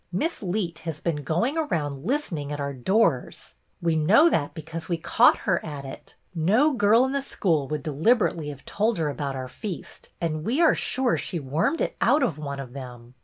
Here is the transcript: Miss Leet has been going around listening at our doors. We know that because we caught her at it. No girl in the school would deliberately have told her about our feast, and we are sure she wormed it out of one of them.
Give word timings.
Miss 0.11 0.41
Leet 0.41 0.79
has 0.79 0.99
been 0.99 1.17
going 1.23 1.59
around 1.59 2.03
listening 2.07 2.51
at 2.51 2.59
our 2.59 2.73
doors. 2.73 3.53
We 3.83 3.95
know 3.95 4.31
that 4.31 4.55
because 4.55 4.89
we 4.89 4.97
caught 4.97 5.37
her 5.41 5.63
at 5.63 5.85
it. 5.85 6.15
No 6.33 6.73
girl 6.73 7.05
in 7.05 7.11
the 7.11 7.21
school 7.21 7.67
would 7.67 7.83
deliberately 7.83 8.49
have 8.49 8.65
told 8.65 8.97
her 8.97 9.09
about 9.09 9.35
our 9.35 9.47
feast, 9.47 10.09
and 10.19 10.43
we 10.43 10.59
are 10.59 10.73
sure 10.73 11.19
she 11.19 11.39
wormed 11.39 11.81
it 11.81 11.97
out 12.01 12.23
of 12.23 12.39
one 12.39 12.59
of 12.59 12.73
them. 12.73 13.13